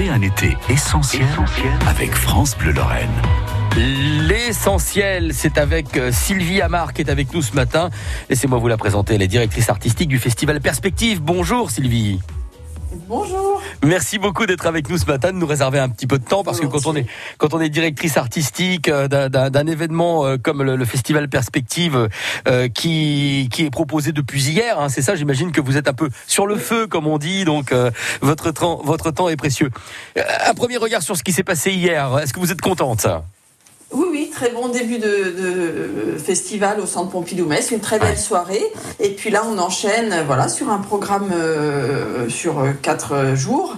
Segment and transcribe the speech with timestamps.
[0.00, 1.26] Un été essentiel,
[1.88, 3.10] avec France Bleu Lorraine.
[3.76, 7.90] L'essentiel, c'est avec euh, Sylvie Amar qui est avec nous ce matin.
[8.30, 11.20] Laissez-moi vous la présenter, elle est directrice artistique du festival Perspective.
[11.20, 12.20] Bonjour Sylvie.
[12.90, 13.60] Bonjour.
[13.84, 16.42] Merci beaucoup d'être avec nous ce matin, de nous réserver un petit peu de temps
[16.42, 17.06] parce que quand on est
[17.36, 22.08] quand on est directrice artistique euh, d'un événement euh, comme le, festival Perspective
[22.48, 25.16] euh, qui qui est proposé depuis hier, hein, c'est ça.
[25.16, 27.74] J'imagine que vous êtes un peu sur le feu, comme on dit, donc
[28.22, 29.70] votre temps votre temps est précieux.
[30.46, 32.18] Un premier regard sur ce qui s'est passé hier.
[32.18, 33.06] Est-ce que vous êtes contente?
[34.38, 38.62] Très bon début de, festival au Centre Pompidou-Metz, une très belle soirée.
[39.00, 43.76] Et puis là, on enchaîne voilà, sur un programme euh, sur quatre jours.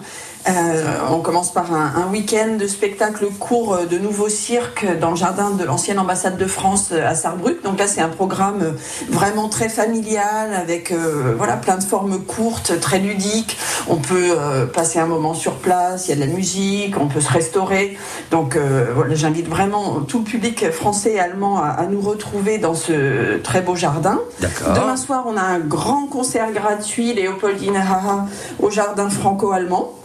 [0.49, 5.51] Euh, on commence par un, week-end de spectacle court de nouveau cirque dans le jardin
[5.51, 7.63] de l'ancienne ambassade de France à Sarrebruck.
[7.63, 8.75] Donc là, c'est un programme
[9.11, 13.59] vraiment très familial avec euh, voilà plein de formes courtes, très ludiques.
[13.89, 16.09] On peut euh, passer un moment sur place.
[16.09, 17.99] Il y a de la musique, on peut se restaurer.
[18.31, 18.57] Donc
[18.95, 23.39] voilà, j'invite vraiment tout le public français et allemand à, à, nous retrouver dans ce
[23.39, 24.21] très beau jardin.
[24.41, 28.27] Demain soir, on a un grand concert gratuit Léopoldine Haha
[28.61, 30.00] au jardin franco-allemand.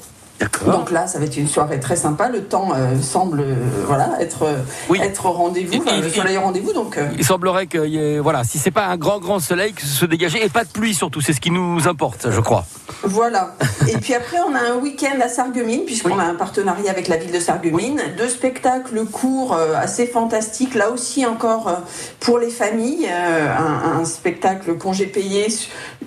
[0.66, 2.30] Donc là, ça va être une soirée très sympa.
[2.30, 3.56] Le temps euh, semble euh,
[3.86, 6.74] voilà être euh, être au rendez-vous, le soleil au rendez-vous.
[6.74, 10.44] Donc il semblerait que voilà, si c'est pas un grand grand soleil, que se dégager
[10.44, 12.66] et pas de pluie surtout, c'est ce qui nous importe, je crois.
[13.04, 13.56] Voilà.
[13.88, 17.18] et puis après, on a un week-end à Sarreguemines, puisqu'on a un partenariat avec la
[17.18, 18.02] ville de Sarreguemines.
[18.18, 20.76] Deux spectacles courts assez fantastiques.
[20.76, 21.82] Là aussi, encore
[22.20, 25.48] pour les familles, un, un, spectacle congé payé,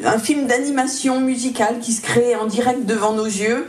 [0.05, 3.67] un film d'animation musicale qui se crée en direct devant nos yeux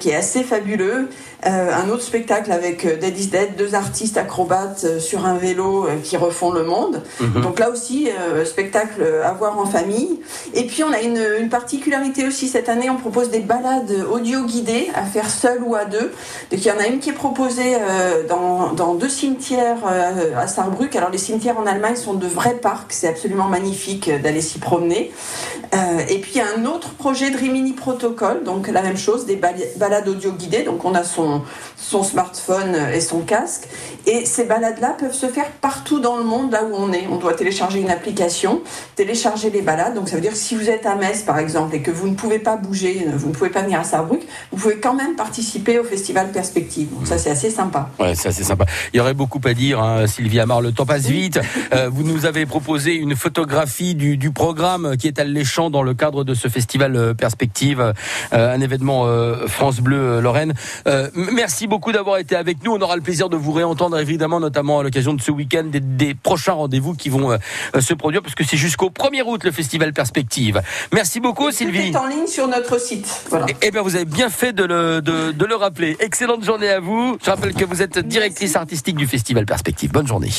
[0.00, 1.08] qui est assez fabuleux.
[1.44, 5.36] Euh, un autre spectacle avec euh, Dead is Dead, deux artistes acrobates euh, sur un
[5.36, 7.02] vélo qui refont le monde.
[7.20, 7.42] Mhm.
[7.42, 8.08] Donc là aussi,
[8.44, 10.20] spectacle à voir en famille.
[10.54, 14.88] Et puis on a une, particularité aussi cette année, on propose des balades audio guidées
[14.94, 16.12] à faire seul ou à deux.
[16.52, 17.76] Il y en a une qui est proposée
[18.28, 19.84] dans, dans, deux cimetières
[20.36, 20.94] à Saarbrück.
[20.96, 25.12] Alors les cimetières en Allemagne sont de vrais parcs, c'est absolument magnifique d'aller s'y promener.
[26.08, 29.26] et puis il y a un autre projet de Rimini Protocol, donc la même chose,
[29.26, 30.62] des balades audio guidées.
[30.62, 31.42] Donc on a son
[31.76, 33.68] son, smartphone et son casque.
[34.06, 37.06] Et ces balades-là peuvent se faire partout dans le monde, là où on est.
[37.10, 38.62] On doit télécharger une application,
[38.94, 39.94] télécharger les balades.
[39.94, 42.08] Donc ça veut dire que si vous êtes à Metz, par exemple, et que vous
[42.08, 45.16] ne pouvez pas bouger, vous ne pouvez pas venir à Saarbrück, vous pouvez quand même
[45.16, 46.88] participer au festival Perspective.
[46.90, 47.90] Donc ça, c'est assez sympa.
[47.98, 48.66] Ouais, c'est assez sympa.
[48.92, 50.60] Il y aurait beaucoup à dire, hein, Sylvie Amar.
[50.60, 51.40] Le temps passe vite.
[51.72, 56.24] Euh, vous nous avez proposé une photographie du, programme qui est alléchant dans le cadre
[56.24, 57.80] de ce festival euh, Perspective,
[58.32, 59.06] euh, un événement
[59.46, 60.54] France Bleu Lorraine.
[61.14, 62.72] Merci beaucoup d'avoir été avec nous.
[62.72, 66.14] On aura le plaisir de vous réentendre évidemment, notamment à l'occasion de ce week-end, des,
[66.14, 67.38] prochains rendez-vous qui vont
[67.78, 70.60] se produire, parce que c'est jusqu'au 1er août le festival Perspective.
[70.92, 71.96] Merci beaucoup, Sylvie.
[71.96, 73.22] En ligne sur notre site.
[73.30, 73.46] Voilà.
[73.62, 75.96] Eh bien, vous avez bien fait de le, de, le rappeler.
[76.00, 77.18] Excellente journée à vous.
[77.24, 79.92] Je rappelle que vous êtes directrice artistique du festival Perspective.
[79.92, 80.30] Bonne journée.